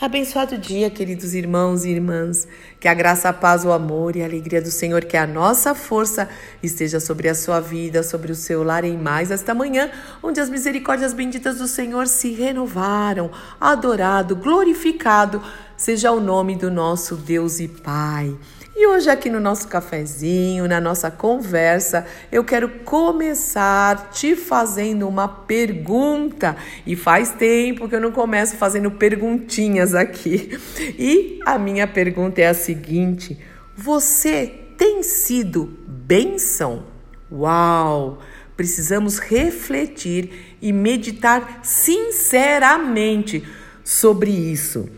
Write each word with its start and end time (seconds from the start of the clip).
Abençoado 0.00 0.56
dia, 0.56 0.88
queridos 0.88 1.34
irmãos 1.34 1.84
e 1.84 1.90
irmãs. 1.90 2.48
Que 2.80 2.88
a 2.88 2.94
graça, 2.94 3.28
a 3.28 3.34
paz, 3.34 3.66
o 3.66 3.70
amor 3.70 4.16
e 4.16 4.22
a 4.22 4.24
alegria 4.24 4.62
do 4.62 4.70
Senhor, 4.70 5.04
que 5.04 5.14
a 5.14 5.26
nossa 5.26 5.74
força 5.74 6.26
esteja 6.62 6.98
sobre 6.98 7.28
a 7.28 7.34
sua 7.34 7.60
vida, 7.60 8.02
sobre 8.02 8.32
o 8.32 8.34
seu 8.34 8.62
lar 8.62 8.82
em 8.82 8.96
mais 8.96 9.30
esta 9.30 9.52
manhã, 9.52 9.90
onde 10.22 10.40
as 10.40 10.48
misericórdias 10.48 11.12
benditas 11.12 11.58
do 11.58 11.68
Senhor 11.68 12.06
se 12.06 12.32
renovaram. 12.32 13.30
Adorado, 13.60 14.34
glorificado 14.34 15.42
seja 15.76 16.10
o 16.12 16.18
nome 16.18 16.56
do 16.56 16.70
nosso 16.70 17.14
Deus 17.14 17.60
e 17.60 17.68
Pai. 17.68 18.34
E 18.74 18.86
hoje, 18.86 19.10
aqui 19.10 19.28
no 19.28 19.40
nosso 19.40 19.66
cafezinho, 19.66 20.68
na 20.68 20.80
nossa 20.80 21.10
conversa, 21.10 22.06
eu 22.30 22.44
quero 22.44 22.68
começar 22.84 24.10
te 24.12 24.36
fazendo 24.36 25.08
uma 25.08 25.26
pergunta. 25.26 26.56
E 26.86 26.94
faz 26.94 27.32
tempo 27.32 27.88
que 27.88 27.96
eu 27.96 28.00
não 28.00 28.12
começo 28.12 28.56
fazendo 28.56 28.90
perguntinhas 28.92 29.94
aqui. 29.94 30.56
E 30.96 31.40
a 31.44 31.58
minha 31.58 31.86
pergunta 31.88 32.40
é 32.40 32.46
a 32.46 32.54
seguinte: 32.54 33.36
Você 33.76 34.46
tem 34.78 35.02
sido 35.02 35.76
bênção? 35.86 36.84
Uau! 37.30 38.20
Precisamos 38.56 39.18
refletir 39.18 40.56
e 40.62 40.72
meditar 40.72 41.60
sinceramente 41.64 43.42
sobre 43.82 44.30
isso. 44.30 44.88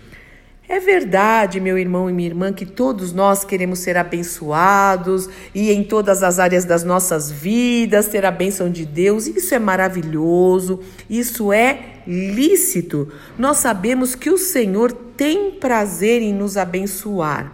É 0.73 0.81
verdade, 0.81 1.61
meu 1.61 1.77
irmão 1.77 2.09
e 2.09 2.15
minha 2.15 2.31
irmã, 2.31 2.51
que 2.51 2.65
todos 2.65 3.13
nós 3.13 3.45
queremos 3.45 3.81
ser 3.81 3.99
abençoados 3.99 5.29
e 5.55 5.71
em 5.71 5.85
todas 5.85 6.23
as 6.23 6.39
áreas 6.39 6.65
das 6.65 6.83
nossas 6.83 7.31
vidas 7.31 8.09
ter 8.09 8.25
a 8.25 8.31
bênção 8.31 8.71
de 8.71 8.87
Deus. 8.87 9.27
Isso 9.27 9.55
é 9.55 9.59
maravilhoso, 9.59 10.81
isso 11.11 11.53
é 11.53 12.01
lícito. 12.07 13.13
Nós 13.39 13.59
sabemos 13.59 14.15
que 14.15 14.31
o 14.31 14.39
Senhor 14.39 14.93
tem 15.15 15.51
prazer 15.51 16.23
em 16.23 16.33
nos 16.33 16.57
abençoar. 16.57 17.53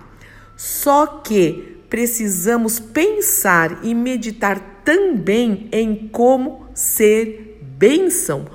Só 0.57 1.05
que 1.05 1.77
precisamos 1.91 2.79
pensar 2.79 3.81
e 3.83 3.97
meditar 3.97 4.83
também 4.85 5.69
em 5.73 6.09
como 6.13 6.69
ser 6.73 7.59
bênção, 7.63 8.47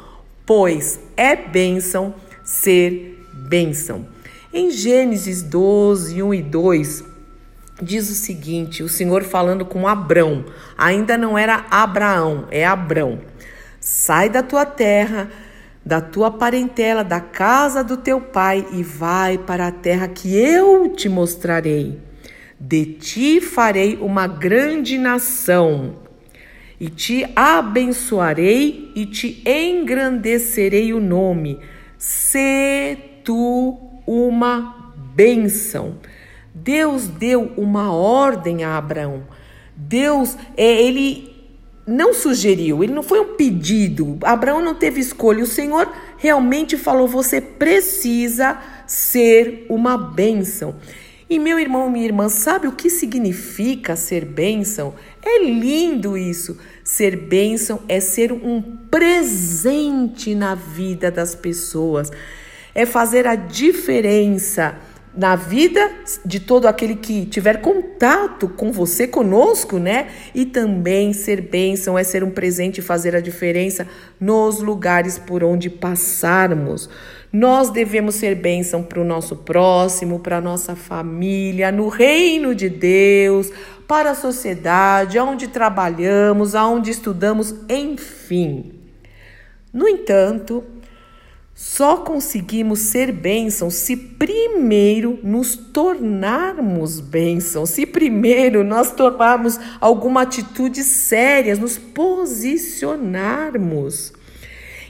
pois 0.46 1.02
é 1.18 1.36
bênção 1.36 2.16
ser 2.46 3.20
bênção. 3.50 4.13
Em 4.56 4.70
Gênesis 4.70 5.42
12, 5.42 6.22
1 6.22 6.32
e 6.36 6.42
2, 6.44 7.04
diz 7.82 8.08
o 8.12 8.14
seguinte: 8.14 8.84
o 8.84 8.88
Senhor 8.88 9.24
falando 9.24 9.66
com 9.66 9.88
Abrão, 9.88 10.46
ainda 10.78 11.18
não 11.18 11.36
era 11.36 11.66
Abraão, 11.72 12.48
é 12.52 12.64
Abrão. 12.64 13.20
Sai 13.80 14.30
da 14.30 14.44
tua 14.44 14.64
terra, 14.64 15.28
da 15.84 16.00
tua 16.00 16.30
parentela, 16.30 17.04
da 17.04 17.20
casa 17.20 17.84
do 17.84 17.98
teu 17.98 18.22
pai 18.22 18.64
e 18.72 18.84
vai 18.84 19.40
para 19.40 19.66
a 19.66 19.72
terra 19.72 20.08
que 20.08 20.38
eu 20.38 20.88
te 20.90 21.10
mostrarei. 21.10 22.00
De 22.60 22.86
ti 22.86 23.42
farei 23.42 23.98
uma 24.00 24.28
grande 24.28 25.00
nação 25.00 25.96
e 26.80 26.90
te 26.90 27.26
abençoarei 27.36 28.92
e 28.94 29.08
te 29.08 29.42
engrandecerei 29.50 30.94
o 30.94 31.00
nome. 31.00 31.60
Se 31.98 32.96
tu 33.24 33.83
uma 34.06 34.94
bênção. 35.16 35.98
Deus 36.54 37.08
deu 37.08 37.52
uma 37.58 37.92
ordem 37.94 38.64
a 38.64 38.78
Abraão. 38.78 39.24
Deus, 39.76 40.38
é, 40.56 40.82
ele 40.84 41.34
não 41.86 42.14
sugeriu, 42.14 42.84
ele 42.84 42.94
não 42.94 43.04
foi 43.04 43.20
um 43.20 43.36
pedido. 43.36 44.18
Abraão 44.24 44.62
não 44.62 44.76
teve 44.76 45.02
escolha. 45.02 45.44
O 45.44 45.48
Senhor 45.48 45.92
realmente 46.18 46.78
falou: 46.78 47.08
você 47.08 47.42
precisa 47.42 48.58
ser 48.88 49.66
uma 49.70 49.98
bênção. 49.98 50.76
E 51.30 51.40
meu 51.40 51.58
irmão, 51.58 51.90
minha 51.90 52.06
irmã, 52.06 52.30
sabe 52.30 52.68
o 52.68 52.74
que 52.74 52.90
significa 52.90 53.96
ser 53.96 54.24
bênção? 54.24 54.94
É 55.22 55.44
lindo 55.44 56.16
isso. 56.16 56.58
Ser 56.84 57.16
bênção 57.16 57.82
é 57.88 58.00
ser 58.00 58.32
um 58.32 58.62
presente 58.62 60.36
na 60.36 60.54
vida 60.54 61.10
das 61.10 61.34
pessoas 61.34 62.12
é 62.76 62.86
fazer 62.86 63.28
a 63.28 63.36
diferença 63.36 64.76
na 65.16 65.36
vida 65.36 65.92
de 66.26 66.40
todo 66.40 66.68
aquele 66.68 66.96
que 66.96 67.26
tiver 67.26 67.62
contato 67.62 68.50
com 68.50 68.72
você, 68.72 69.08
conosco, 69.08 69.78
né? 69.78 70.08
E 70.34 70.44
também 70.44 71.14
ser 71.14 71.40
bênção 71.40 71.98
é 71.98 72.04
ser 72.04 72.24
um 72.24 72.32
presente 72.32 72.80
e 72.80 72.82
fazer 72.82 73.16
a 73.16 73.20
diferença 73.20 73.88
nos 74.20 74.60
lugares 74.60 75.20
por 75.20 75.44
onde 75.44 75.70
passarmos. 75.70 76.90
Nós 77.32 77.70
devemos 77.70 78.16
ser 78.16 78.36
bênção 78.36 78.82
para 78.82 79.00
o 79.00 79.04
nosso 79.04 79.38
próximo, 79.38 80.20
para 80.20 80.38
a 80.38 80.42
nossa 80.42 80.76
família, 80.76 81.72
no 81.72 81.90
reino 81.90 82.56
de 82.56 82.70
Deus, 82.70 83.52
para 83.88 84.12
a 84.12 84.16
sociedade, 84.16 85.18
aonde 85.20 85.48
trabalhamos, 85.48 86.56
aonde 86.56 86.90
estudamos, 86.90 87.54
enfim. 87.70 88.80
No 89.72 89.88
entanto, 89.88 90.64
só 91.56 91.98
conseguimos 91.98 92.80
ser 92.80 93.12
bênçãos 93.12 93.76
se 93.76 93.96
primeiro 93.96 95.20
nos 95.22 95.56
tornarmos 95.56 97.00
bênçãos, 97.00 97.70
se 97.70 97.86
primeiro 97.86 98.64
nós 98.64 98.92
tomarmos 98.92 99.60
alguma 99.80 100.24
atitude 100.24 100.84
séria, 100.84 101.56
nos 101.56 101.78
posicionarmos. 101.78 104.14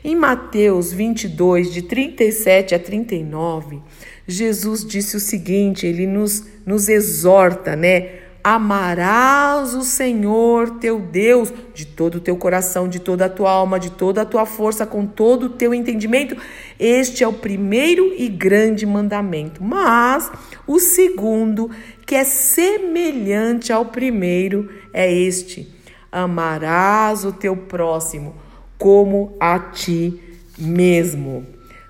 Em 0.05 0.15
Mateus 0.15 0.93
22, 0.93 1.73
de 1.73 1.81
37 1.81 2.75
a 2.75 2.79
39, 2.79 3.81
Jesus 4.27 4.85
disse 4.85 5.15
o 5.17 5.19
seguinte: 5.19 5.85
ele 5.85 6.07
nos, 6.07 6.45
nos 6.65 6.89
exorta, 6.89 7.75
né? 7.75 8.22
Amarás 8.43 9.73
o 9.73 9.83
Senhor 9.83 10.71
teu 10.71 10.99
Deus 10.99 11.53
de 11.73 11.85
todo 11.85 12.15
o 12.15 12.19
teu 12.19 12.35
coração, 12.35 12.89
de 12.89 12.99
toda 12.99 13.25
a 13.25 13.29
tua 13.29 13.49
alma, 13.49 13.79
de 13.79 13.89
toda 13.89 14.23
a 14.23 14.25
tua 14.25 14.45
força, 14.45 14.85
com 14.85 15.05
todo 15.05 15.43
o 15.43 15.49
teu 15.49 15.73
entendimento. 15.73 16.35
Este 16.77 17.23
é 17.23 17.27
o 17.27 17.31
primeiro 17.31 18.13
e 18.17 18.27
grande 18.27 18.85
mandamento. 18.85 19.63
Mas 19.63 20.29
o 20.67 20.77
segundo, 20.77 21.69
que 22.05 22.15
é 22.15 22.25
semelhante 22.25 23.71
ao 23.71 23.85
primeiro, 23.85 24.69
é 24.91 25.09
este: 25.09 25.73
amarás 26.11 27.23
o 27.23 27.31
teu 27.31 27.55
próximo 27.55 28.35
como 28.77 29.37
a 29.39 29.57
ti 29.57 30.19
mesmo. 30.57 31.47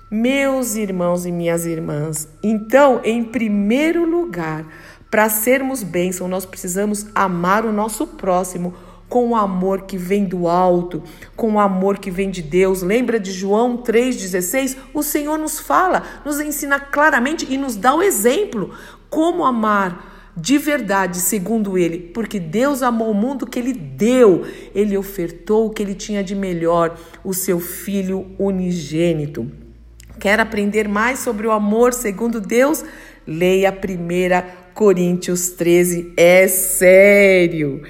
Meus 0.08 0.76
irmãos 0.76 1.26
e 1.26 1.32
minhas 1.32 1.66
irmãs, 1.66 2.28
então, 2.40 3.00
em 3.02 3.24
primeiro 3.24 4.08
lugar, 4.08 4.64
para 5.14 5.28
sermos 5.28 5.84
bênção, 5.84 6.26
nós 6.26 6.44
precisamos 6.44 7.06
amar 7.14 7.64
o 7.64 7.70
nosso 7.70 8.04
próximo 8.04 8.74
com 9.08 9.28
o 9.28 9.36
amor 9.36 9.82
que 9.82 9.96
vem 9.96 10.24
do 10.24 10.48
alto, 10.48 11.04
com 11.36 11.52
o 11.52 11.60
amor 11.60 11.98
que 11.98 12.10
vem 12.10 12.28
de 12.28 12.42
Deus. 12.42 12.82
Lembra 12.82 13.20
de 13.20 13.30
João 13.30 13.76
3,16? 13.76 14.76
O 14.92 15.04
Senhor 15.04 15.38
nos 15.38 15.60
fala, 15.60 16.02
nos 16.24 16.40
ensina 16.40 16.80
claramente 16.80 17.46
e 17.48 17.56
nos 17.56 17.76
dá 17.76 17.94
o 17.94 18.02
exemplo 18.02 18.74
como 19.08 19.44
amar 19.44 20.32
de 20.36 20.58
verdade, 20.58 21.18
segundo 21.18 21.78
ele, 21.78 22.10
porque 22.12 22.40
Deus 22.40 22.82
amou 22.82 23.12
o 23.12 23.14
mundo 23.14 23.46
que 23.46 23.60
ele 23.60 23.72
deu, 23.72 24.44
ele 24.74 24.98
ofertou 24.98 25.66
o 25.66 25.70
que 25.70 25.80
ele 25.80 25.94
tinha 25.94 26.24
de 26.24 26.34
melhor, 26.34 26.98
o 27.22 27.32
seu 27.32 27.60
filho 27.60 28.32
unigênito. 28.36 29.48
Quer 30.18 30.40
aprender 30.40 30.88
mais 30.88 31.20
sobre 31.20 31.46
o 31.46 31.52
amor 31.52 31.92
segundo 31.92 32.40
Deus? 32.40 32.84
Leia 33.24 33.68
a 33.68 33.72
primeira 33.72 34.63
Coríntios 34.74 35.50
13 35.50 36.12
é 36.16 36.48
sério. 36.48 37.82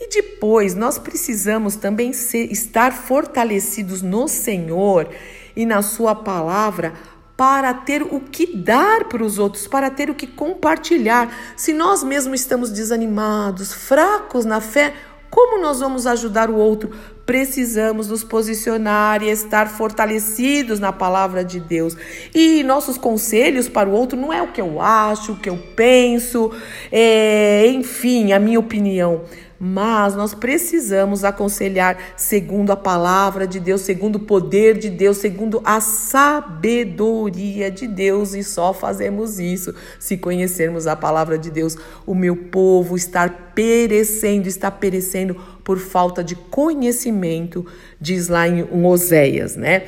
E 0.00 0.08
depois 0.08 0.74
nós 0.74 0.98
precisamos 0.98 1.76
também 1.76 2.14
ser, 2.14 2.50
estar 2.50 2.92
fortalecidos 2.92 4.00
no 4.00 4.26
Senhor 4.26 5.08
e 5.54 5.66
na 5.66 5.82
Sua 5.82 6.14
palavra 6.14 6.94
para 7.36 7.72
ter 7.72 8.02
o 8.02 8.20
que 8.20 8.54
dar 8.54 9.04
para 9.04 9.24
os 9.24 9.38
outros, 9.38 9.66
para 9.66 9.88
ter 9.90 10.10
o 10.10 10.14
que 10.14 10.26
compartilhar. 10.26 11.54
Se 11.56 11.72
nós 11.72 12.02
mesmos 12.02 12.40
estamos 12.40 12.70
desanimados, 12.70 13.72
fracos 13.72 14.44
na 14.44 14.60
fé, 14.60 14.94
como 15.30 15.62
nós 15.62 15.78
vamos 15.78 16.06
ajudar 16.06 16.50
o 16.50 16.56
outro? 16.56 16.90
Precisamos 17.24 18.08
nos 18.08 18.24
posicionar 18.24 19.22
e 19.22 19.30
estar 19.30 19.68
fortalecidos 19.68 20.80
na 20.80 20.92
palavra 20.92 21.44
de 21.44 21.60
Deus. 21.60 21.96
E 22.34 22.64
nossos 22.64 22.98
conselhos 22.98 23.68
para 23.68 23.88
o 23.88 23.92
outro 23.92 24.18
não 24.18 24.32
é 24.32 24.42
o 24.42 24.48
que 24.48 24.60
eu 24.60 24.80
acho, 24.80 25.32
o 25.32 25.36
que 25.36 25.48
eu 25.48 25.56
penso, 25.76 26.50
é, 26.90 27.68
enfim, 27.68 28.32
a 28.32 28.40
minha 28.40 28.58
opinião 28.58 29.22
mas 29.62 30.14
nós 30.14 30.32
precisamos 30.32 31.22
aconselhar 31.22 31.98
segundo 32.16 32.70
a 32.70 32.76
palavra 32.76 33.46
de 33.46 33.60
Deus, 33.60 33.82
segundo 33.82 34.16
o 34.16 34.20
poder 34.20 34.78
de 34.78 34.88
Deus, 34.88 35.18
segundo 35.18 35.60
a 35.62 35.82
sabedoria 35.82 37.70
de 37.70 37.86
Deus, 37.86 38.32
e 38.32 38.42
só 38.42 38.72
fazemos 38.72 39.38
isso 39.38 39.74
se 39.98 40.16
conhecermos 40.16 40.86
a 40.86 40.96
palavra 40.96 41.36
de 41.36 41.50
Deus. 41.50 41.76
O 42.06 42.14
meu 42.14 42.34
povo 42.34 42.96
está 42.96 43.28
perecendo, 43.28 44.48
está 44.48 44.70
perecendo 44.70 45.34
por 45.62 45.78
falta 45.78 46.24
de 46.24 46.34
conhecimento, 46.34 47.66
diz 48.00 48.28
lá 48.28 48.48
em 48.48 48.66
Oséias, 48.86 49.56
né? 49.56 49.82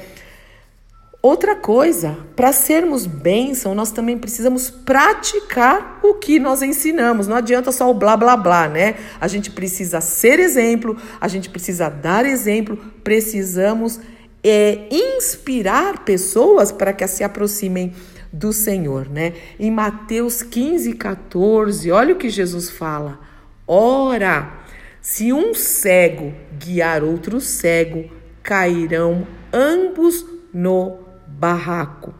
Outra 1.23 1.55
coisa, 1.55 2.19
para 2.35 2.53
sermos 2.53 3.07
bênção, 3.07 3.77
nós 3.77 3.93
também 3.93 4.19
precisamos 4.19 4.69
praticar 4.69 6.01
o 6.03 6.15
que 6.15 6.41
nós 6.41 6.63
ensinamos. 6.63 7.29
Não 7.29 7.37
adianta 7.37 7.71
só 7.71 7.89
o 7.89 7.95
blá 7.95 8.17
blá 8.17 8.37
blá, 8.37 8.67
né? 8.67 8.97
A 9.21 9.29
gente 9.29 9.49
precisa 9.49 10.01
ser 10.01 10.41
exemplo, 10.41 10.97
a 11.21 11.29
gente 11.29 11.49
precisa 11.49 11.89
dar 11.89 12.27
exemplo, 12.27 12.77
precisamos 13.05 14.01
é, 14.43 14.89
inspirar 14.91 16.05
pessoas 16.05 16.73
para 16.73 16.93
que 16.93 17.07
se 17.07 17.23
aproximem 17.23 17.93
do 18.33 18.53
Senhor, 18.53 19.09
né? 19.09 19.35
Em 19.61 19.71
Mateus 19.71 20.43
15, 20.43 20.95
14, 20.95 21.93
olha 21.93 22.15
o 22.15 22.19
que 22.19 22.29
Jesus 22.29 22.69
fala. 22.69 23.21
Ora, 23.65 24.55
se 25.01 25.33
um 25.33 25.55
cego 25.55 26.35
guiar 26.59 27.05
outro 27.05 27.41
cego, 27.41 28.11
cairão 28.43 29.25
ambos 29.53 30.27
no 30.53 31.12
barraco. 31.39 32.15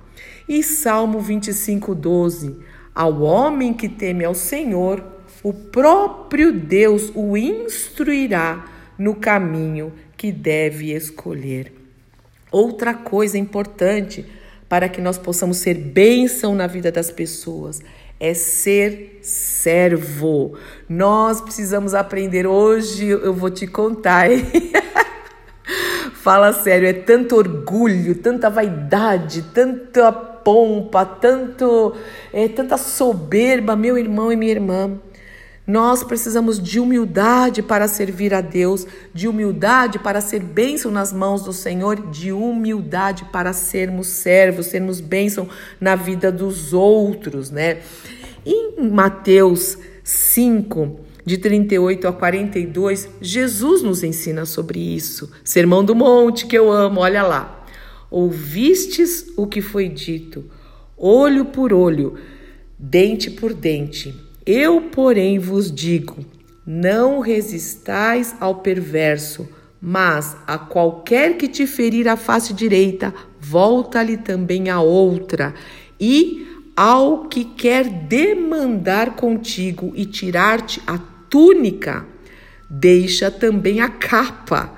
E 0.49 0.63
Salmo 0.63 1.21
25, 1.21 1.95
12. 1.95 2.57
Ao 2.95 3.23
homem 3.23 3.73
que 3.73 3.89
teme 3.89 4.25
ao 4.25 4.35
Senhor, 4.35 5.05
o 5.43 5.53
próprio 5.53 6.53
Deus 6.53 7.11
o 7.15 7.37
instruirá 7.37 8.67
no 8.99 9.15
caminho 9.15 9.93
que 10.17 10.31
deve 10.31 10.93
escolher. 10.93 11.73
Outra 12.51 12.93
coisa 12.93 13.39
importante 13.39 14.27
para 14.69 14.89
que 14.89 15.01
nós 15.01 15.19
possamos 15.19 15.59
ser 15.59 15.75
bênção 15.75 16.55
na 16.55 16.67
vida 16.67 16.93
das 16.93 17.11
pessoas 17.11 17.83
é 18.21 18.35
ser 18.35 19.19
servo. 19.21 20.57
Nós 20.89 21.41
precisamos 21.41 21.93
aprender. 21.93 22.47
Hoje 22.47 23.09
eu 23.09 23.35
vou 23.35 23.51
te 23.51 23.67
contar. 23.67 24.31
Hein? 24.31 24.47
Fala 26.23 26.53
sério, 26.53 26.87
é 26.87 26.93
tanto 26.93 27.35
orgulho, 27.35 28.15
tanta 28.15 28.49
vaidade, 28.49 29.43
tanta 29.53 30.13
pompa, 30.13 31.05
tanto, 31.05 31.97
é, 32.33 32.47
tanta 32.47 32.77
soberba, 32.77 33.75
meu 33.75 33.99
irmão 33.99 34.31
e 34.31 34.37
minha 34.37 34.53
irmã. 34.53 35.01
Nós 35.67 36.05
precisamos 36.05 36.63
de 36.63 36.79
humildade 36.79 37.61
para 37.61 37.89
servir 37.89 38.33
a 38.33 38.41
Deus, 38.41 38.87
de 39.13 39.27
humildade 39.27 39.99
para 39.99 40.21
ser 40.21 40.45
bênção 40.45 40.93
nas 40.93 41.13
mãos 41.13 41.43
do 41.43 41.53
Senhor, 41.53 42.09
de 42.13 42.31
humildade 42.31 43.25
para 43.33 43.53
sermos 43.53 44.07
servos, 44.07 44.67
sermos 44.67 45.01
bênção 45.01 45.49
na 45.81 45.97
vida 45.97 46.31
dos 46.31 46.73
outros, 46.73 47.51
né? 47.51 47.79
Em 48.47 48.89
Mateus 48.89 49.77
5, 50.05 51.01
de 51.25 51.39
38 51.39 52.09
a 52.09 52.13
42, 52.13 53.09
Jesus 53.21 53.83
nos 53.83 54.03
ensina 54.03 54.45
sobre 54.45 54.79
isso. 54.79 55.31
Sermão 55.45 55.85
do 55.85 55.95
Monte, 55.95 56.47
que 56.47 56.57
eu 56.57 56.71
amo, 56.71 57.01
olha 57.01 57.23
lá. 57.23 57.65
Ouvistes 58.11 59.33
o 59.37 59.47
que 59.47 59.63
foi 59.63 59.89
dito, 59.89 60.45
olho 60.97 61.47
por 61.47 61.73
olho, 61.73 62.15
dente 62.79 63.31
por 63.31 63.55
dente. 63.55 64.15
Eu, 64.45 64.83
porém, 64.83 65.39
vos 65.39 65.73
digo: 65.73 66.17
não 66.67 67.21
resistais 67.21 68.37
ao 68.39 68.57
perverso, 68.57 69.49
mas 69.81 70.37
a 70.47 70.59
qualquer 70.59 71.37
que 71.37 71.49
te 71.49 71.67
ferir 71.67 72.07
a 72.07 72.17
face 72.17 72.53
direita, 72.53 73.15
volta-lhe 73.41 74.17
também 74.17 74.69
a 74.69 74.81
outra. 74.81 75.55
E 75.99 76.47
ao 76.77 77.27
que 77.29 77.45
quer 77.45 77.89
demandar 77.89 79.17
contigo 79.17 79.93
e 79.95 80.05
tirar-te 80.05 80.83
a 80.87 80.99
túnica, 81.33 82.07
deixa 82.69 83.31
também 83.31 83.81
a 83.81 83.89
capa. 83.89 84.77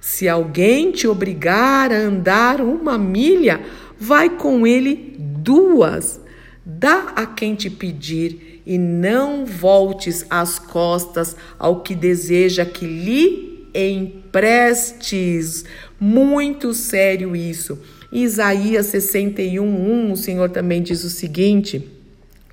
Se 0.00 0.28
alguém 0.28 0.92
te 0.92 1.08
obrigar 1.08 1.90
a 1.90 1.96
andar 1.96 2.60
uma 2.60 2.96
milha, 2.96 3.60
vai 3.98 4.30
com 4.30 4.64
ele 4.64 5.16
duas. 5.18 6.20
Dá 6.64 7.12
a 7.16 7.26
quem 7.26 7.56
te 7.56 7.68
pedir 7.68 8.62
e 8.64 8.78
não 8.78 9.44
voltes 9.44 10.24
as 10.30 10.60
costas 10.60 11.34
ao 11.58 11.82
que 11.82 11.92
deseja 11.92 12.64
que 12.64 12.86
lhe 12.86 13.68
emprestes. 13.74 15.64
Muito 15.98 16.72
sério 16.72 17.34
isso. 17.34 17.80
Isaías 18.12 18.86
61, 18.86 19.64
1, 19.64 20.12
o 20.12 20.16
Senhor 20.16 20.50
também 20.50 20.80
diz 20.80 21.02
o 21.02 21.10
seguinte. 21.10 21.95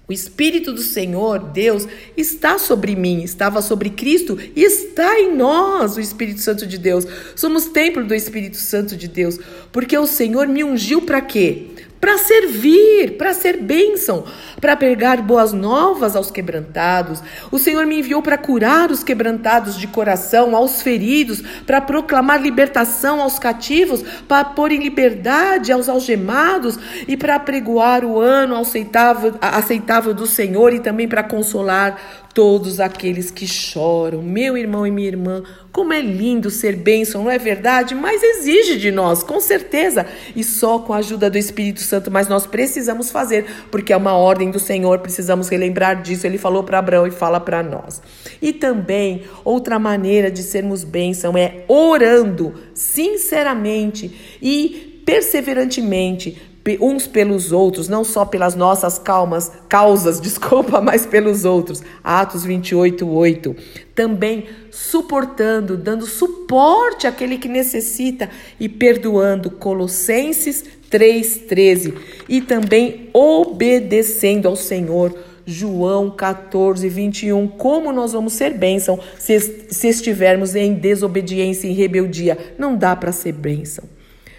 O 0.05 0.11
Espírito 0.11 0.73
do 0.73 0.81
Senhor, 0.81 1.39
Deus, 1.39 1.87
está 2.17 2.59
sobre 2.59 2.93
mim, 2.93 3.23
estava 3.23 3.61
sobre 3.61 3.89
Cristo 3.89 4.37
e 4.53 4.61
está 4.61 5.17
em 5.17 5.33
nós, 5.33 5.95
o 5.95 6.01
Espírito 6.01 6.41
Santo 6.41 6.67
de 6.67 6.77
Deus. 6.77 7.07
Somos 7.35 7.67
templo 7.67 8.03
do 8.03 8.13
Espírito 8.13 8.57
Santo 8.57 8.97
de 8.97 9.07
Deus, 9.07 9.39
porque 9.71 9.97
o 9.97 10.05
Senhor 10.05 10.45
me 10.47 10.61
ungiu 10.61 11.03
para 11.03 11.21
quê? 11.21 11.67
Para 12.03 12.17
servir, 12.17 13.15
para 13.17 13.33
ser 13.33 13.55
bênção, 13.55 14.25
para 14.59 14.75
pregar 14.75 15.21
boas 15.21 15.53
novas 15.53 16.17
aos 16.17 16.29
quebrantados. 16.29 17.23
O 17.49 17.57
Senhor 17.57 17.85
me 17.85 17.99
enviou 17.99 18.21
para 18.21 18.37
curar 18.37 18.91
os 18.91 19.05
quebrantados 19.05 19.77
de 19.77 19.87
coração, 19.87 20.53
aos 20.53 20.81
feridos, 20.81 21.41
para 21.65 21.79
proclamar 21.79 22.41
libertação 22.41 23.21
aos 23.21 23.39
cativos, 23.39 24.03
para 24.27 24.43
pôr 24.43 24.73
em 24.73 24.83
liberdade 24.83 25.71
aos 25.71 25.87
algemados 25.87 26.77
e 27.07 27.15
para 27.15 27.39
pregoar 27.39 28.03
o 28.03 28.19
ano 28.19 28.57
aceitável, 28.57 29.35
aceitável 29.39 30.13
do 30.13 30.27
Senhor 30.27 30.73
e 30.73 30.81
também 30.81 31.07
para 31.07 31.23
consolar 31.23 32.22
todos 32.33 32.79
aqueles 32.79 33.29
que 33.29 33.45
choram. 33.45 34.21
Meu 34.21 34.57
irmão 34.57 34.87
e 34.87 34.91
minha 34.91 35.07
irmã, 35.07 35.43
como 35.71 35.93
é 35.93 36.01
lindo 36.01 36.49
ser 36.49 36.75
bênção, 36.75 37.23
não 37.23 37.31
é 37.31 37.37
verdade? 37.37 37.93
Mas 37.93 38.23
exige 38.23 38.77
de 38.77 38.91
nós, 38.91 39.23
com 39.23 39.39
certeza. 39.39 40.05
E 40.35 40.43
só 40.43 40.79
com 40.79 40.93
a 40.93 40.97
ajuda 40.97 41.29
do 41.29 41.37
Espírito 41.37 41.81
Santo, 41.81 42.09
mas 42.09 42.27
nós 42.27 42.47
precisamos 42.47 43.11
fazer, 43.11 43.45
porque 43.69 43.93
é 43.93 43.97
uma 43.97 44.13
ordem 44.13 44.49
do 44.49 44.59
Senhor, 44.59 44.99
precisamos 44.99 45.47
relembrar 45.47 46.01
disso. 46.01 46.25
Ele 46.25 46.37
falou 46.37 46.63
para 46.63 46.79
Abraão 46.79 47.05
e 47.05 47.11
fala 47.11 47.39
para 47.39 47.61
nós. 47.61 48.01
E 48.41 48.51
também, 48.51 49.23
outra 49.43 49.77
maneira 49.77 50.31
de 50.31 50.41
sermos 50.41 50.83
bênção 50.83 51.37
é 51.37 51.63
orando 51.67 52.53
sinceramente 52.73 54.37
e 54.41 55.01
perseverantemente 55.05 56.52
uns 56.79 57.05
pelos 57.05 57.51
outros, 57.51 57.89
não 57.89 58.03
só 58.03 58.23
pelas 58.23 58.55
nossas 58.55 58.97
calmas, 58.97 59.51
causas, 59.67 60.19
desculpa, 60.21 60.79
mas 60.79 61.05
pelos 61.05 61.45
outros. 61.45 61.83
Atos 62.03 62.43
28, 62.43 63.07
8. 63.07 63.55
Também 63.93 64.45
suportando, 64.71 65.75
dando 65.75 66.05
suporte 66.05 67.05
àquele 67.05 67.37
que 67.37 67.47
necessita 67.47 68.29
e 68.59 68.69
perdoando. 68.69 69.51
Colossenses 69.51 70.63
3,13. 70.89 71.93
E 72.29 72.41
também 72.41 73.09
obedecendo 73.13 74.47
ao 74.47 74.55
Senhor. 74.55 75.13
João 75.45 76.09
14, 76.09 76.87
21. 76.87 77.47
Como 77.47 77.91
nós 77.91 78.13
vamos 78.13 78.33
ser 78.33 78.51
bênção 78.51 78.97
se, 79.19 79.39
se 79.69 79.89
estivermos 79.89 80.55
em 80.55 80.73
desobediência 80.73 81.67
e 81.67 81.73
rebeldia? 81.73 82.37
Não 82.57 82.77
dá 82.77 82.95
para 82.95 83.11
ser 83.11 83.33
bênção. 83.33 83.83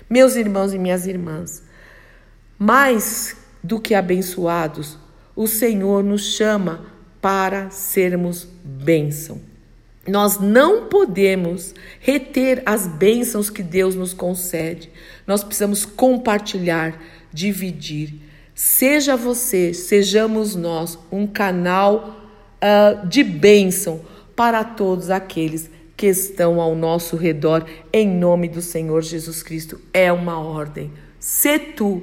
Meus 0.08 0.36
irmãos 0.36 0.72
e 0.72 0.78
minhas 0.78 1.06
irmãs, 1.06 1.62
mais 2.58 3.36
do 3.62 3.80
que 3.80 3.94
abençoados, 3.94 4.98
o 5.34 5.46
Senhor 5.46 6.02
nos 6.04 6.34
chama 6.34 6.86
para 7.20 7.70
sermos 7.70 8.46
bênção. 8.62 9.40
Nós 10.06 10.38
não 10.38 10.86
podemos 10.86 11.74
reter 11.98 12.62
as 12.66 12.86
bênçãos 12.86 13.48
que 13.48 13.62
Deus 13.62 13.94
nos 13.94 14.12
concede. 14.12 14.90
Nós 15.26 15.42
precisamos 15.42 15.86
compartilhar, 15.86 17.00
dividir. 17.32 18.20
Seja 18.54 19.16
você, 19.16 19.72
sejamos 19.72 20.54
nós 20.54 20.98
um 21.10 21.26
canal 21.26 22.20
uh, 22.62 23.06
de 23.08 23.24
bênção 23.24 24.02
para 24.36 24.62
todos 24.62 25.10
aqueles 25.10 25.70
que 25.96 26.06
estão 26.06 26.60
ao 26.60 26.74
nosso 26.74 27.16
redor, 27.16 27.64
em 27.92 28.06
nome 28.06 28.48
do 28.48 28.60
Senhor 28.60 29.00
Jesus 29.02 29.42
Cristo. 29.42 29.80
É 29.92 30.12
uma 30.12 30.38
ordem. 30.38 30.92
Se 31.18 31.58
tu 31.58 32.02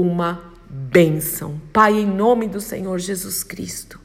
uma 0.00 0.52
bênção. 0.68 1.60
Pai, 1.72 1.94
em 1.94 2.06
nome 2.06 2.46
do 2.46 2.60
Senhor 2.60 2.98
Jesus 2.98 3.42
Cristo. 3.42 4.00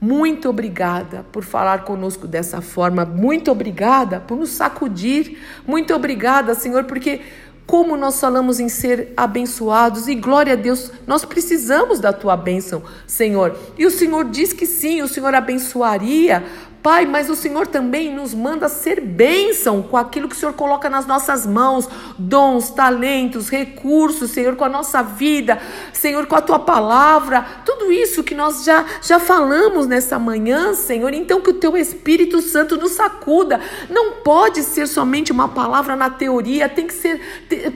Muito 0.00 0.48
obrigada 0.48 1.24
por 1.32 1.42
falar 1.42 1.84
conosco 1.84 2.26
dessa 2.26 2.60
forma. 2.60 3.04
Muito 3.04 3.50
obrigada 3.50 4.20
por 4.20 4.36
nos 4.36 4.50
sacudir. 4.50 5.38
Muito 5.66 5.94
obrigada, 5.94 6.54
Senhor, 6.54 6.84
porque 6.84 7.22
como 7.66 7.96
nós 7.96 8.20
falamos 8.20 8.60
em 8.60 8.68
ser 8.68 9.12
abençoados 9.16 10.06
e 10.06 10.14
glória 10.14 10.52
a 10.52 10.56
Deus, 10.56 10.92
nós 11.04 11.24
precisamos 11.24 11.98
da 11.98 12.12
tua 12.12 12.36
bênção, 12.36 12.82
Senhor. 13.06 13.56
E 13.76 13.84
o 13.84 13.90
Senhor 13.90 14.24
diz 14.24 14.52
que 14.52 14.66
sim, 14.66 15.02
o 15.02 15.08
Senhor 15.08 15.34
abençoaria. 15.34 16.44
Pai, 16.80 17.04
mas 17.04 17.28
o 17.28 17.34
Senhor 17.34 17.66
também 17.66 18.14
nos 18.14 18.32
manda 18.32 18.68
ser 18.68 19.00
bênção 19.00 19.82
com 19.82 19.96
aquilo 19.96 20.28
que 20.28 20.36
o 20.36 20.38
Senhor 20.38 20.52
coloca 20.52 20.88
nas 20.88 21.04
nossas 21.04 21.44
mãos, 21.44 21.88
dons, 22.16 22.70
talentos, 22.70 23.48
recursos, 23.48 24.30
Senhor, 24.30 24.54
com 24.54 24.62
a 24.62 24.68
nossa 24.68 25.02
vida, 25.02 25.60
Senhor, 25.92 26.26
com 26.26 26.36
a 26.36 26.40
tua 26.40 26.60
palavra, 26.60 27.44
tudo 27.86 27.92
isso 27.92 28.24
que 28.24 28.34
nós 28.34 28.64
já, 28.64 28.84
já 29.00 29.20
falamos 29.20 29.86
nessa 29.86 30.18
manhã, 30.18 30.74
Senhor, 30.74 31.14
então 31.14 31.40
que 31.40 31.50
o 31.50 31.54
teu 31.54 31.76
Espírito 31.76 32.40
Santo 32.40 32.76
nos 32.76 32.92
sacuda. 32.92 33.60
Não 33.88 34.14
pode 34.24 34.64
ser 34.64 34.88
somente 34.88 35.30
uma 35.30 35.48
palavra 35.48 35.94
na 35.94 36.10
teoria, 36.10 36.68
tem 36.68 36.86
que 36.86 36.94
ser, 36.94 37.20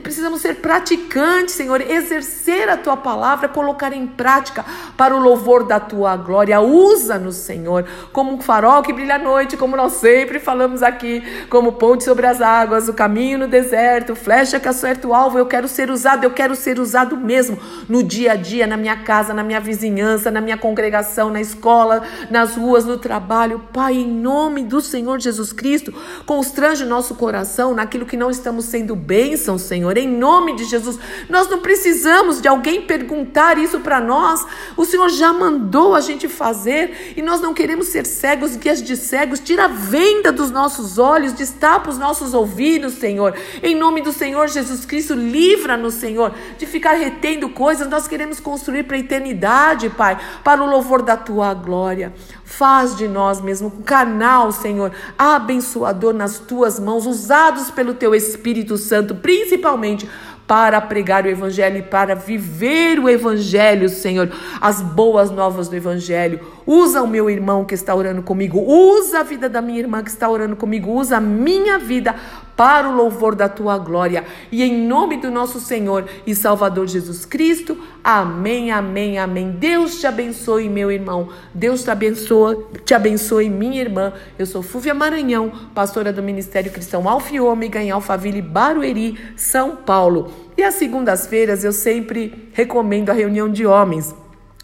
precisamos 0.03 0.41
ser 0.41 0.55
praticantes, 0.55 1.55
Senhor, 1.55 1.79
exercer 1.79 2.67
a 2.67 2.75
tua 2.75 2.97
palavra, 2.97 3.47
colocar 3.47 3.93
em 3.93 4.05
prática 4.05 4.65
para 4.97 5.15
o 5.15 5.19
louvor 5.19 5.63
da 5.63 5.79
tua 5.79 6.17
glória. 6.17 6.59
Usa-nos, 6.59 7.37
Senhor, 7.37 7.85
como 8.11 8.33
um 8.33 8.41
farol 8.41 8.81
que 8.81 8.91
brilha 8.91 9.15
à 9.15 9.19
noite, 9.19 9.55
como 9.55 9.77
nós 9.77 9.93
sempre 9.93 10.39
falamos 10.39 10.83
aqui, 10.83 11.23
como 11.49 11.73
ponte 11.73 12.03
sobre 12.03 12.27
as 12.27 12.41
águas, 12.41 12.89
o 12.89 12.93
caminho 12.93 13.39
no 13.39 13.47
deserto, 13.47 14.13
flecha 14.13 14.59
que 14.59 14.67
acerta 14.67 15.07
o 15.07 15.13
alvo. 15.13 15.39
Eu 15.39 15.45
quero 15.45 15.69
ser 15.69 15.89
usado, 15.89 16.25
eu 16.25 16.31
quero 16.31 16.53
ser 16.53 16.79
usado 16.79 17.15
mesmo 17.15 17.57
no 17.87 18.03
dia 18.03 18.33
a 18.33 18.35
dia, 18.35 18.67
na 18.67 18.75
minha 18.75 18.97
casa, 18.97 19.33
na 19.33 19.43
minha 19.43 19.61
vizinhança, 20.01 20.31
na 20.31 20.41
minha 20.41 20.57
congregação, 20.57 21.29
na 21.29 21.39
escola, 21.39 22.03
nas 22.29 22.55
ruas, 22.55 22.85
no 22.85 22.97
trabalho. 22.97 23.61
Pai, 23.71 23.93
em 23.93 24.07
nome 24.07 24.63
do 24.63 24.81
Senhor 24.81 25.19
Jesus 25.19 25.53
Cristo, 25.53 25.93
constrange 26.25 26.83
o 26.83 26.87
nosso 26.87 27.15
coração 27.15 27.73
naquilo 27.73 28.05
que 28.05 28.17
não 28.17 28.29
estamos 28.29 28.65
sendo 28.65 28.95
bênção, 28.95 29.57
Senhor. 29.57 29.97
Em 29.97 30.07
nome 30.07 30.55
de 30.55 30.65
Jesus, 30.65 30.97
nós 31.29 31.47
não 31.49 31.59
precisamos 31.59 32.41
de 32.41 32.47
alguém 32.47 32.81
perguntar 32.81 33.57
isso 33.57 33.79
para 33.79 34.01
nós. 34.01 34.45
O 34.75 34.85
Senhor 34.85 35.09
já 35.09 35.31
mandou 35.31 35.93
a 35.95 36.01
gente 36.01 36.27
fazer 36.27 37.13
e 37.15 37.21
nós 37.21 37.41
não 37.41 37.53
queremos 37.53 37.87
ser 37.87 38.05
cegos, 38.05 38.55
guias 38.55 38.81
de 38.81 38.97
cegos. 38.97 39.39
Tira 39.39 39.65
a 39.65 39.67
venda 39.67 40.31
dos 40.31 40.49
nossos 40.49 40.97
olhos, 40.97 41.33
destapa 41.33 41.89
os 41.89 41.97
nossos 41.97 42.33
ouvidos, 42.33 42.93
Senhor. 42.93 43.35
Em 43.61 43.75
nome 43.75 44.01
do 44.01 44.11
Senhor 44.11 44.47
Jesus 44.47 44.85
Cristo, 44.85 45.13
livra-nos, 45.13 45.95
Senhor, 45.95 46.33
de 46.57 46.65
ficar 46.65 46.93
retendo 46.93 47.49
coisas. 47.49 47.87
Nós 47.87 48.07
queremos 48.07 48.39
construir 48.39 48.83
para 48.83 48.97
a 48.97 48.99
eternidade, 48.99 49.90
Pai, 49.91 50.17
para 50.43 50.63
o 50.63 50.69
louvor 50.69 51.01
da 51.01 51.15
tua 51.15 51.53
glória. 51.53 52.13
Faz 52.43 52.95
de 52.95 53.07
nós 53.07 53.39
mesmo 53.41 53.67
um 53.67 53.81
canal, 53.81 54.51
Senhor, 54.51 54.91
abençoador 55.17 56.13
nas 56.13 56.39
tuas 56.39 56.79
mãos, 56.79 57.05
usados 57.05 57.71
pelo 57.71 57.93
teu 57.93 58.13
Espírito 58.13 58.77
Santo, 58.77 59.15
principalmente 59.15 60.07
para 60.51 60.81
pregar 60.81 61.23
o 61.23 61.29
Evangelho 61.29 61.77
e 61.77 61.81
para 61.81 62.13
viver 62.13 62.99
o 62.99 63.07
Evangelho, 63.07 63.87
Senhor, 63.87 64.29
as 64.59 64.81
boas 64.81 65.31
novas 65.31 65.69
do 65.69 65.77
Evangelho. 65.77 66.41
Usa 66.65 67.01
o 67.01 67.07
meu 67.07 67.29
irmão 67.29 67.63
que 67.63 67.73
está 67.73 67.95
orando 67.95 68.21
comigo, 68.21 68.59
usa 68.59 69.21
a 69.21 69.23
vida 69.23 69.47
da 69.47 69.61
minha 69.61 69.79
irmã 69.79 70.03
que 70.03 70.09
está 70.09 70.27
orando 70.27 70.57
comigo, 70.57 70.91
usa 70.91 71.15
a 71.15 71.21
minha 71.21 71.79
vida 71.79 72.13
para 72.61 72.87
o 72.87 72.95
louvor 72.95 73.33
da 73.33 73.49
tua 73.49 73.75
glória. 73.79 74.23
E 74.51 74.61
em 74.61 74.85
nome 74.85 75.17
do 75.17 75.31
nosso 75.31 75.59
Senhor 75.59 76.07
e 76.27 76.35
Salvador 76.35 76.85
Jesus 76.85 77.25
Cristo, 77.25 77.75
amém, 78.03 78.69
amém, 78.69 79.17
amém. 79.17 79.49
Deus 79.49 79.99
te 79.99 80.05
abençoe, 80.05 80.69
meu 80.69 80.91
irmão. 80.91 81.29
Deus 81.55 81.81
te 81.81 81.89
abençoe, 81.89 82.57
te 82.85 82.93
abençoe, 82.93 83.49
minha 83.49 83.81
irmã. 83.81 84.13
Eu 84.37 84.45
sou 84.45 84.61
Fúvia 84.61 84.93
Maranhão, 84.93 85.51
pastora 85.73 86.13
do 86.13 86.21
Ministério 86.21 86.71
Cristão 86.71 87.09
Alfa 87.09 87.33
e 87.33 87.39
Ômega 87.39 87.81
em 87.81 87.89
Alphaville, 87.89 88.43
Barueri, 88.43 89.17
São 89.35 89.77
Paulo. 89.77 90.31
E 90.55 90.61
às 90.61 90.75
segundas-feiras 90.75 91.63
eu 91.63 91.71
sempre 91.71 92.47
recomendo 92.53 93.09
a 93.09 93.13
reunião 93.13 93.49
de 93.49 93.65
homens. 93.65 94.13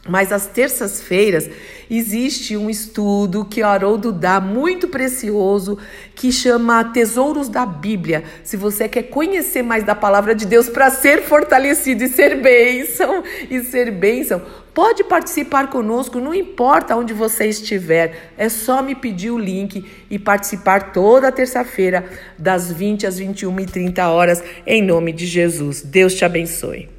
Mas 0.07 0.31
às 0.31 0.47
terças-feiras 0.47 1.49
existe 1.89 2.55
um 2.55 2.69
estudo 2.69 3.45
que 3.45 3.61
o 3.61 3.65
Haroldo 3.65 4.11
dá 4.11 4.39
muito 4.39 4.87
precioso 4.87 5.77
que 6.15 6.31
chama 6.31 6.83
Tesouros 6.85 7.49
da 7.49 7.65
Bíblia. 7.65 8.23
Se 8.43 8.57
você 8.57 8.87
quer 8.87 9.03
conhecer 9.03 9.61
mais 9.61 9.83
da 9.83 9.95
palavra 9.95 10.33
de 10.33 10.45
Deus 10.45 10.69
para 10.69 10.89
ser 10.89 11.23
fortalecido 11.23 12.03
e 12.03 12.07
ser 12.07 12.41
bênção 12.41 13.23
e 13.49 13.61
ser 13.61 13.91
bênção, 13.91 14.41
pode 14.73 15.03
participar 15.03 15.69
conosco, 15.69 16.19
não 16.19 16.33
importa 16.33 16.95
onde 16.95 17.13
você 17.13 17.47
estiver. 17.47 18.33
É 18.37 18.47
só 18.47 18.81
me 18.81 18.93
pedir 18.93 19.31
o 19.31 19.37
link 19.37 19.83
e 20.09 20.19
participar 20.19 20.91
toda 20.91 21.31
terça-feira 21.31 22.07
das 22.37 22.71
20 22.71 23.07
às 23.07 23.17
21 23.17 23.59
e 23.59 23.65
30 23.65 24.07
horas 24.07 24.43
em 24.65 24.83
nome 24.83 25.11
de 25.11 25.25
Jesus. 25.25 25.81
Deus 25.81 26.13
te 26.13 26.23
abençoe. 26.23 26.89